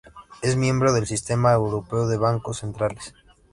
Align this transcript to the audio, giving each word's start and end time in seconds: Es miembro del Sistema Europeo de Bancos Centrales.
Es 0.41 0.55
miembro 0.57 0.93
del 0.93 1.05
Sistema 1.05 1.51
Europeo 1.53 2.07
de 2.07 2.17
Bancos 2.17 2.57
Centrales. 2.57 3.13